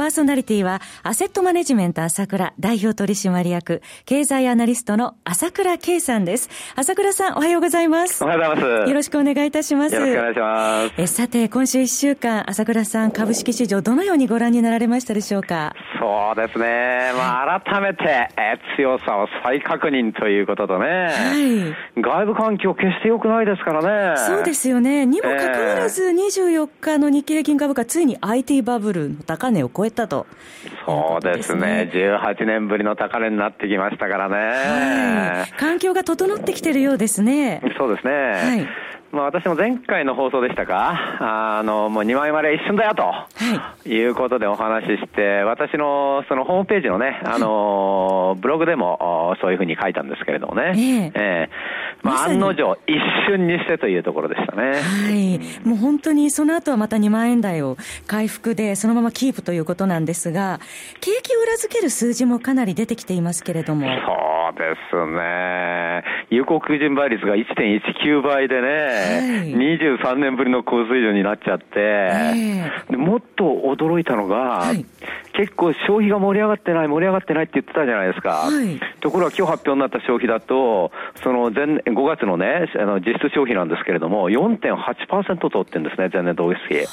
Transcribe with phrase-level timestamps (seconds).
[0.00, 6.48] パーソナリティは、アセットマネジメント朝倉代表取締役、経済アナリストの朝倉慶さんです。
[6.74, 8.24] 朝倉さん、おはようございます。
[8.24, 8.88] おはようございます。
[8.88, 9.94] よろしくお願いいたします。
[9.94, 10.94] よろしくお願いします。
[10.96, 15.74] えさて、今週1週間、朝倉さん、株式市場、どのようにご覧になられましたでしょうか？
[16.00, 17.12] そうですね。
[17.18, 20.86] まあ、改めて、え強さを再確認ということとね。
[20.86, 22.00] はい。
[22.00, 24.16] 外部環境決して良くないですからね。
[24.16, 25.04] そうですよね。
[25.04, 30.26] にもかかわらず、24日の日経平均株価、ついに IT バブルの高値を超えたと。
[30.86, 31.90] そうですね。
[31.92, 34.36] 18年ぶりの高値になってきましたからね。
[34.36, 35.52] はい。
[35.58, 37.62] 環境が整ってきてるようですね。
[37.78, 38.12] そうですね。
[38.12, 38.68] はい。
[39.12, 43.26] まあ、私も前回の放送でしたか、あの、もう2万円まで一瞬だよと、は
[43.84, 52.94] い、いうことでお話しして、私のそのホームページのね、あの、ブログでもそういうふうに書いたんですけれどもね、えー、えー、まあ、案の定、一
[53.28, 54.80] 瞬にしてというところでしたね。
[54.80, 55.40] はい。
[55.66, 60.60] もう本当にその後はまた2万円台を回復で、そのままキープということなんですが、
[61.00, 63.86] 景気を裏付ける数字もかなり出てきていますけれども。
[63.86, 66.04] そうですね。
[66.30, 72.10] 有効求人倍率が1.19倍でね、23年ぶりの高水準になっちゃって、
[72.96, 74.84] もっと驚いたのが、はい、
[75.32, 78.30] 結構消費が盛り上がってない、盛り上がってないって言ってたじゃないですか。
[78.30, 80.92] はい、ところが今日発表になった消費だと、
[81.22, 86.86] その前5月のね、あの実質消費なんですけれども、4.8%取ってるんですね、前年同月比。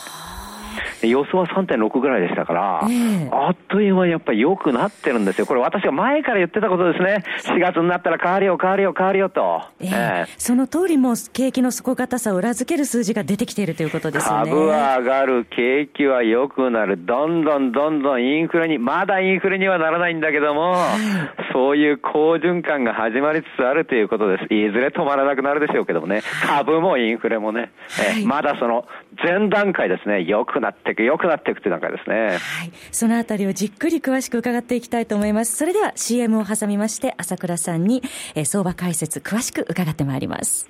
[1.04, 5.46] 予想は3.6ぐらいでしたから、えー、あっという間にやっぱり良くなってるんですよ。
[5.46, 7.24] これ私が前から言ってたことですね。
[7.44, 9.62] 4月になったら変わるよ、変わるよ、変わるよと。
[9.80, 14.40] えー、えー、その通りも景気の底堅さを裏付ける数字が出てきているということですね。
[14.46, 24.54] 株は上がる、景気は良くなる、どんどんどんどんインフレに、まだインフレにはならないんだけども、はい、そういう好循環が始まりつつあるということです。
[24.54, 28.86] いずれ止まらなくなるでしょうけどもね、株もインフレもね、はい、まだその
[29.24, 32.38] 前段階ですね、良くなっていく、良くなっていくという段階ですね。
[32.38, 32.72] はい。
[32.92, 35.56] そのあたりをじっくり詳しく伺っていきたいと思います。
[35.56, 38.04] それでは CM を挟みまして、朝倉さんに、
[38.36, 40.70] えー、相場解説詳しく伺ってまいります。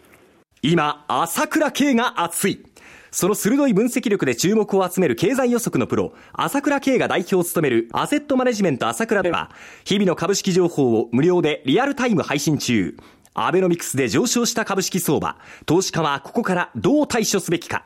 [0.61, 2.65] 今、朝倉慶が熱い。
[3.09, 9.49] その鋭い分析力で注目を集める経済予測のプロ、朝倉慶が代表を務めるアセットマネジメント朝倉では、
[9.85, 12.97] 日々の株式情報を無料でリアルタイム配信中。
[13.33, 15.37] アベノミクスで上昇した株式相場、
[15.67, 17.85] 投資家はここからどう対処すべきか。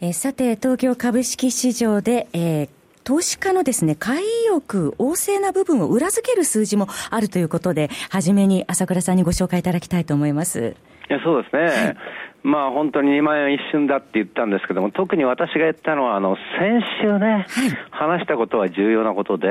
[0.00, 2.68] えさて、東京株式市場で、えー
[3.04, 10.76] 投資家のですね、買い意欲、旺盛な部分を裏付ける数字もあるということで、はじめに朝倉さんにご紹介いただきたいと思います。
[11.08, 11.96] いやそうですね、はい、
[12.42, 19.48] まあ本当に2万円一瞬だって言ったんですけども、特に私が言ったのは、あの先週ね、はい、話したことは重要なことで、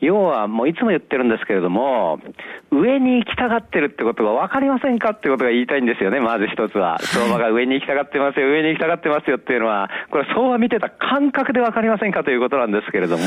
[0.00, 2.18] 要はもういつも言ってるんですけれども、
[2.70, 6.98] 上に行きたがってるってことが分かりませんかってことが言いたいんですよね、まず一つは。
[7.04, 13.24] 相場が上に行きたがってますよ、上に行きたがってますよっていうのは、これ相場見てた感覚で分かりませんかということなんですけれども、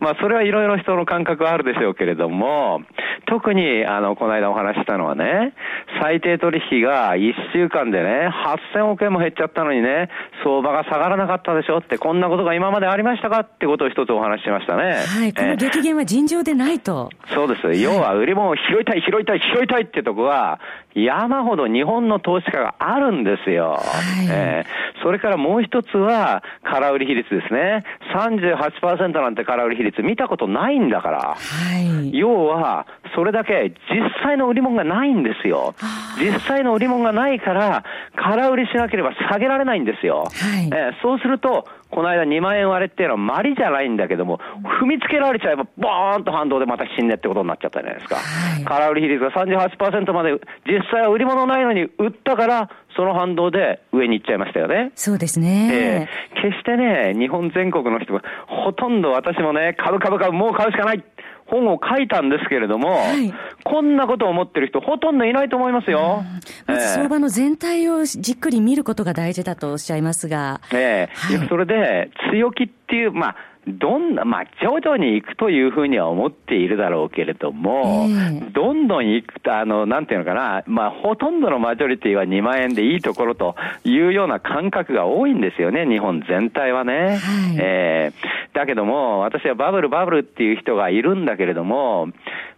[0.00, 2.82] まあそれはいろいろ人の感覚はあるでしょうけれども、
[3.26, 5.54] 特にあの、この間お話したのはね、
[6.00, 8.28] 最低取引が1週間でね、
[8.74, 10.08] 8000億円も減っちゃったのにね、
[10.44, 14.82] 相場が下がらなかったでしょって、こんなことが今までありましたかってことを一つお話ししましたね。
[14.82, 17.10] はい、この激減は尋常でないと。
[17.34, 17.80] そうです。
[17.80, 20.58] 要は売り物を拾いたい、拾いたい、拾いたいってとこは、
[20.94, 23.72] 山ほど日本の投資家があるんですよ。
[23.72, 23.80] は
[24.22, 27.84] い、えー、それからもう一つは、空売り比率ですね。
[28.14, 31.18] 38%なんて空売り比率見たことないんだから。
[31.20, 31.36] は
[32.02, 32.86] い、要は、
[33.16, 35.74] それだけ実際の売り物がないんですよ。
[36.20, 37.82] 実際の売り物がないから、
[38.14, 40.24] 空売りしなければ下げられないんですよ。
[40.24, 44.38] はい、えー、そうすると、この間2万円割れっていうのはマリじゃないんだけども、
[44.82, 48.16] 踏みつけられちゃえば、ボーンと反動でまた死んでってことになっちゃったじゃないですか。
[48.16, 50.32] はい、空売り比率が38%まで、
[50.66, 54.90] 実際は売り物ないのに売ったから、その反動で上に行っちゃいましたよね。
[54.94, 55.70] そうですね。
[55.72, 61.04] えー、決してね、日本全国の人が、ほとんど私もね、株株株もう買うしかない。
[61.46, 63.32] 本を書いたんですけれども、はい、
[63.64, 66.24] こんなことを思ってる人ほとんどいないと思いますよ。
[66.66, 70.60] まず相場の全体をじっくり見ることが大事だとおっしゃいますが。
[70.72, 71.14] ええ。
[71.14, 86.92] はい、それで、強気っていう、まあ、どんな、まあ、徐々に行くというふうには思っているだろうけれども、えー、どんどん行くと、あの、なんていうのかな、まあ、ほとんどのマジョリティは2万円でいいところというような感覚が多いんですよね、日本全体はね。
[86.92, 87.18] はい、
[87.58, 92.08] えー、だけども、私はバブル、バブルっていう人がいるんだけれども、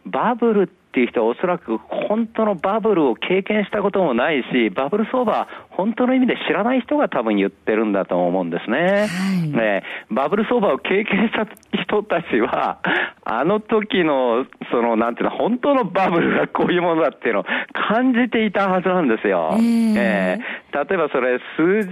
[0.04, 9.06] バブルっていう人はおそらく本当のバブルを経験したこともないし、バブル相場、本当の意味で知らない人が多分言ってるんだと思うんですね。
[9.08, 11.46] はい、ねバブル相場を経験した
[11.82, 12.80] 人たちは、
[13.24, 19.50] あの時の、その、なんていうの、本当のバブルがこういうものだっていうのを感じていたはずなんですよ。
[19.54, 21.90] えー、えー、例えばそれ、数字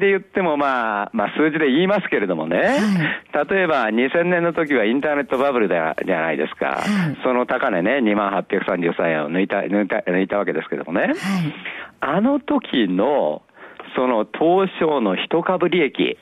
[0.00, 6.66] で言っても、まあ、まあ、数字で言いますけれどもね、はい、例えば2000年の時はインターネットバブルじゃないですか。
[6.66, 11.00] はい、その高値ね、2万833円を抜いた、抜いた、抜いたわけですけどもね。
[11.00, 11.14] はい、
[12.00, 13.42] あの時の、
[13.94, 16.16] その東証の一株利益、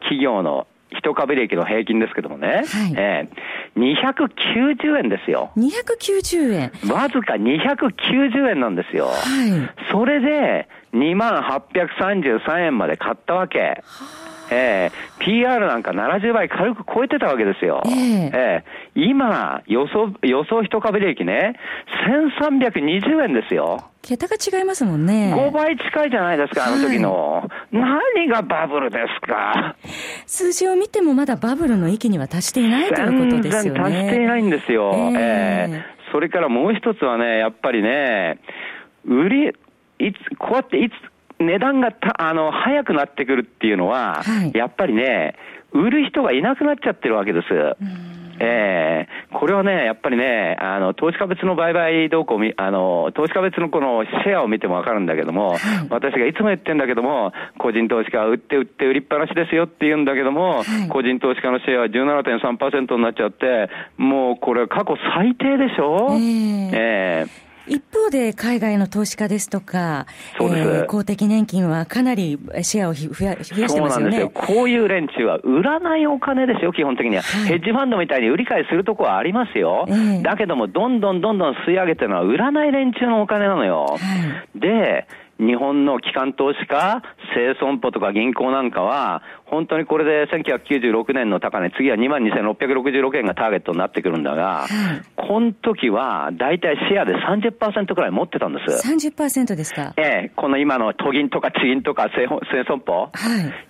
[0.00, 2.64] 企業の一株利益の平均ですけどもね、はい。
[2.96, 3.36] えー、
[3.76, 5.50] 290円ですよ。
[5.56, 9.06] 290円わずか290円なんですよ。
[9.06, 13.58] はい、それで2万833円まで買ったわけ。
[13.58, 17.82] はあえー、PR なんか70倍軽く超えてたわけですよ。
[17.86, 21.58] えー、えー、今、予想、予想一株利益ね、
[22.08, 23.90] 1320円ですよ。
[24.02, 25.34] 桁が違いますもんね。
[25.34, 27.38] 5倍近いじゃないですか、あの時の。
[27.38, 29.76] はい、何がバブルですか。
[30.26, 33.80] 数字を見てもまだバブルの域には達していないということですよね。
[33.80, 34.92] 全然達していないんですよ。
[34.94, 38.38] えー、えー、それからもう一つはね、やっぱりね、
[39.04, 39.48] 売り、
[39.98, 40.92] いつ、こうやっていつ、
[41.38, 45.34] 値段がたあの早くなってくるっていうのは、はい、やっぱりね、
[45.72, 47.46] 売る人がいなくなっちゃってるわけです。
[48.38, 49.34] ええ。
[49.34, 66.08] ー、これはね、やっぱりね、あの、投資家別の売買動向み、あの、投資家別のこのシェアを見てもわかるんだけども、はい、私がいつも言ってんだけども、個人投資家は売って売って売りっぱなしですよって言うんだけども、はい、個人投資家のシェアは17.3%になっちゃって、もうこれ過去最低でしょ？
[66.10, 70.06] えー、えー一方で海外の投資家ですとか、
[70.38, 74.20] そうです、えー、公的年金はかなりシェアを増や増やしてますよね。
[74.20, 77.22] よこういう連中は売らないお金ですよ、基本的には。
[77.22, 79.86] はい、ヘッジファンドみたいに売り買いするとこはありますよ。
[79.88, 83.86] えー、だけども、どんどんどんどん吸い上げてるのは売らない連中のお金なのよ。
[83.88, 83.96] は
[84.56, 85.06] い、で、
[85.38, 87.02] 日本の機関投資家、
[87.34, 94.66] 生損保とか銀行なんかは、本当にこれで1996年の高値、次は22,666円がターゲットになってくるんだが、
[95.14, 98.88] この時は大体シェアで30%くらい持ってたんです。
[98.88, 99.94] 30%ですか？
[99.96, 102.26] ええ、この今の都銀とか地銀とか生
[102.64, 103.08] 損保、は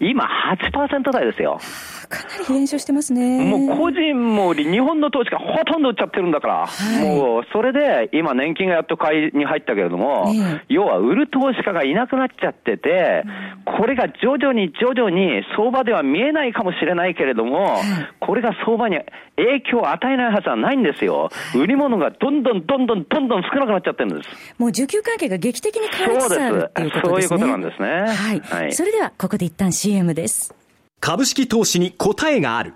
[0.01, 0.27] い、今
[0.73, 1.61] 8%台ですよ。
[2.09, 3.45] かなり減少してますね。
[3.45, 10.33] もう個人も日本の投資家ほとんど売っちゃってるんだから、はい、もうそれで今年金がやっと買いに入ったけれども、
[10.69, 13.25] 要は売る投資家がいなくなっちゃってて、
[13.65, 17.77] これが徐々に徐々に相場では見えないかもしれないけれども、
[18.21, 18.99] これが相場に
[19.37, 21.29] 影響を与えないはずはないんですよ。
[21.57, 24.29] 売り物がどんどんどんどんどんどん少なくなっちゃってるんです。
[24.59, 27.37] もう需給関係が劇的に変わりつつあるっていうことですね。
[27.37, 27.89] そういうことなんですね。
[27.89, 28.41] はい。
[28.41, 30.55] はい、それではここで一旦 CM です。
[31.01, 32.75] 株式投資に答えがある。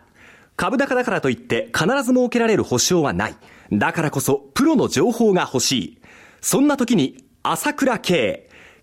[0.57, 3.35] 株高だからといって必ず設けられる保証はない。
[3.73, 5.99] だからこそプロの情報が欲しい。
[6.41, 8.50] そんな時に朝倉慶。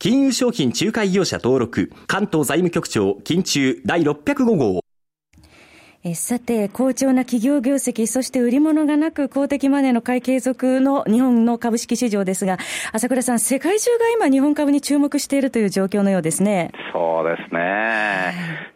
[0.00, 4.79] 金融商品仲介業者登録、関東財務局長、金中第605号。
[6.02, 12.56] えさて、好調な企業業績、そして売り物がなく公的マネーの買い継続の日本の株式市場ですが、
[12.90, 16.70] 朝倉さん、世界中が今日本株に注目しているという状況のようですね。
[16.94, 18.32] そうですね。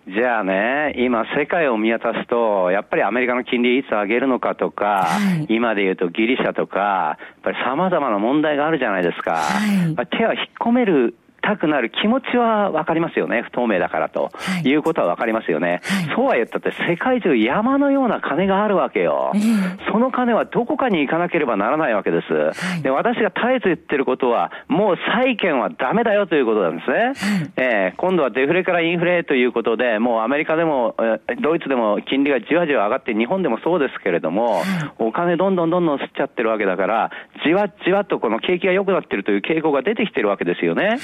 [0.07, 9.37] じゃあね、今世界を見渡すと、やっぱりアメリカの金利いつ上げるのかとか、はい、今で言うとギリシャとか、やっぱり様々な問題があるじゃないですか。
[9.37, 13.43] はい、手は引っ込めるったくなる気持ちはわかりますよね。
[13.43, 14.31] 不透明だからと。
[14.33, 15.83] はい、いうことはわかりますよね。
[15.85, 19.33] はい、そうは言ったって世界中山のような金があるわけよ。
[19.35, 22.33] えー、その金はどこかに行かなければならないわけです。
[22.33, 27.53] はい、で、私が絶えず言ってることは、もう債券はダメだよということなんですね。
[27.57, 30.97] えー、今度はデフレからインフレということで、もうアメリカでも、
[31.43, 34.63] ドイツでも金利がじわじわ上がって、日本でもそうですけれども、
[34.99, 37.11] お金どんどんどんどん吸っちゃってるわけだから、
[37.45, 40.99] じわじわとこの景気が良くなってるという傾向が出てきてるわけですよね。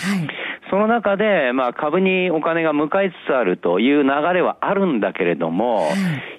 [0.70, 5.88] その中で、まあ、株にお金が向かいつつあるという流れはあるんだけれども、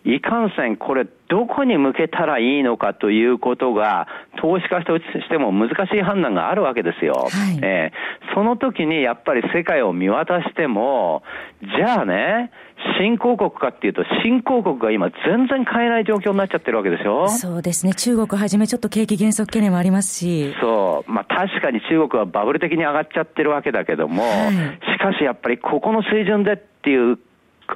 [0.05, 4.07] い、いかんせん、これ、どこに向けたらいいのかということが、
[4.41, 7.13] 投資家としても難しい判断があるわけですよ。
[7.13, 11.23] はい、えー、その時にやっぱり世界を見渡しても、
[11.77, 12.51] じゃあね、
[12.99, 17.27] 新興国かっていうと、新興国が今、全然買えない状況になっちゃってるわけですよ。
[17.29, 20.53] そうですね、中国はじめ、ちょっと景気減速懸念もありますし。
[20.59, 27.19] そう、まあ、確かに中国はバブル的に上がっちゃってるわけだけども、はい、しかしやっぱりここの水準でっていう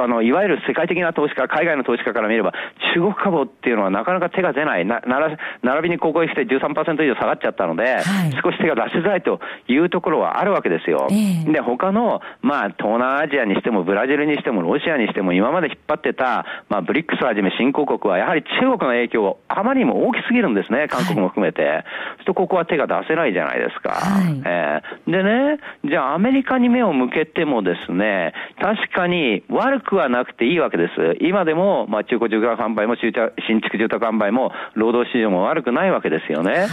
[0.04, 2.54] あの、いわゆる世界的な投資家、海外の投資家から見れば、
[2.94, 4.86] 中国株っていうのはなかなか手が出ない。
[4.86, 8.04] な、なら、並びにここへ来て13%以上下がっちゃったので、はい、
[8.44, 11.08] 少し手が出しづらいというところはあるわけですよ。
[11.12, 21.64] えー、で、他の、まあ、東南アジアにしても、ブラジルにしても、ロシアにしても、今まで引っ張ってた、まあ、ブリックスをはじめ新興国は、やはり中国の影響あまりにも大きすぎるんですね、韓国も含めて。
[21.64, 23.92] はい、そうすると、ここは手が出せないじゃないですか。
[23.92, 31.18] はい、えー、でね、じゃあアメリカに目を向けてもですね、確かに悪くはなくていいわけです。
[31.22, 36.51] 今でも、まあ、中古住宅販売も新築住宅販売も労働市場も悪くないわけですよね。
[36.51, 36.65] は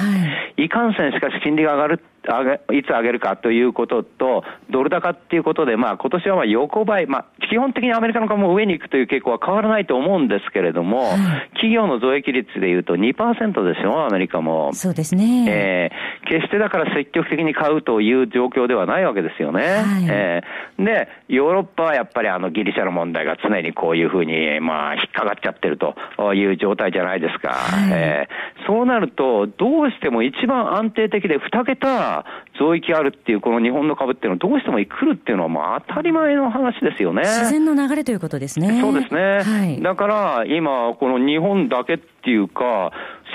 [0.57, 2.01] い、いかんせんしかし金利が上がる
[2.73, 11.11] いつ上げるかということと、ドル高っていうことで、まあ今年はまあ横ばい、まあ基本的にアメリカの株も上に行くという傾向は変わらないと思うんですけれども、
[11.55, 14.73] 企業の増益率でいうと2%でしょ、アメリカも。
[14.73, 15.47] そうですね。
[15.49, 19.63] えー、決してだから積極的に買うという状況ではないわけですよね。
[19.63, 25.95] はい、えー、で、ヨーロッパはやっぱりあのギリシャの問題が常にこういうふうに、まあ引っかかっちゃってると
[26.35, 27.51] いう状態じゃないですか。
[27.51, 32.12] はい、えー、そうなると、どうしても一番安定的で2桁
[32.59, 37.23] 増益あるっていうこの日本の株っていうのはどうしても来るっていうのはまあ当たり前の話ですよね。
[37.23, 38.81] 自然の流れということですね。
[38.81, 39.41] そうですね。
[39.41, 42.93] はい、だから今この日本だけっていうか、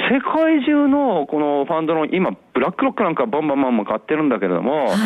[0.10, 4.98] 世界中のこのファンドの今、ブラックロックなんかバンバンバンバン買ってるんだけれども、はい、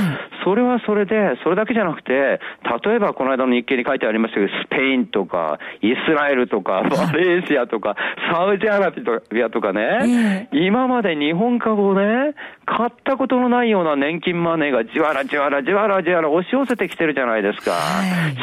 [0.45, 2.39] それはそれで、それだけじゃなくて、
[2.87, 7.97] 例えばこの間の日経に書いてありましたけど、スペインとか、イスラエルとか、 マレーシアとか、
[8.31, 8.93] サウジアラ
[9.29, 17.73] ビアとかね、今まで日本株をね、買ったことのないような年金マネーがじわらじわらじわらじわら押し寄せてきてるじゃないですか。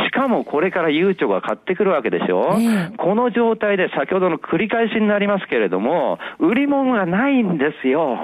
[0.05, 2.59] しかもこれから悠長が買ってくるわけでしょ、
[2.99, 8.19] この状態で先ほどの繰り返しになりますけれども、売り物がないんですよ。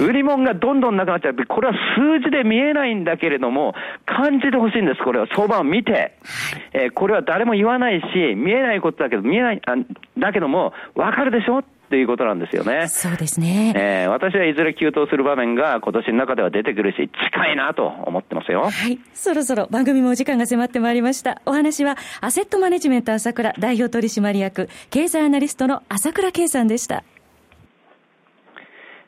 [0.00, 3.74] 売 り物がどんどんなくなっちゃって、これは数字で見えないんだけれども、
[4.06, 5.26] 感じてほしいんです、これは。
[5.34, 6.16] 相場を見て。
[6.72, 9.74] えー、これは誰も言わないし、見えないことだけど、見えない、あ
[10.18, 11.62] だけども、わかるでしょ？
[11.90, 12.88] ということなんですよね。
[12.88, 13.74] そうですね。
[13.76, 18.62] えー、私はいずれ急騰する場面が今年の中では出てくるし、近いなと思ってますよ。
[18.62, 18.98] はい。
[19.12, 21.42] そろそろ番組もお時間が迫ってまいりました。
[21.44, 27.04] お話は、アセットマネジメント朝倉代表取締役、経済アナリストの朝倉圭さんでした。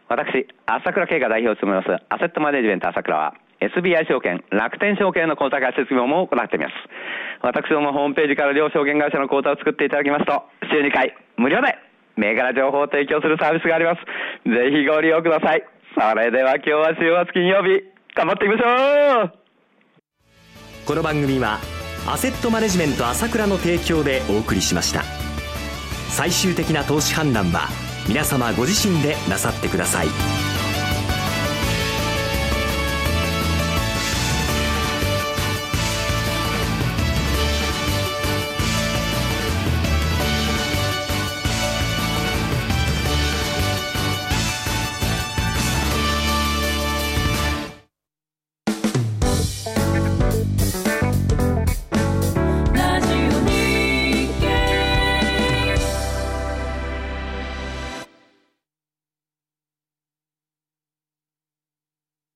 [0.09, 6.73] 私、朝倉慶が代表を務めます、アセットマネジメント朝倉は、SBI 証券、楽天証券の口座開設業務を行っています。
[7.41, 11.79] 私どもホームページから両証券会社の口座を作っていただきますと、週2回、無料で、
[12.17, 14.01] 銘柄情報を提供するサービスがあります。
[14.49, 15.65] ぜひご利用ください。
[15.97, 17.83] それでは今日は週末金曜日、
[18.15, 19.33] 頑張っていきましょう
[20.87, 21.59] この番組は、
[22.07, 25.03] アセットマネジメント朝倉の提供でお送りしました。
[26.11, 27.69] 最終的な投資判断は、
[28.07, 30.54] 皆様ご自身でなさってください。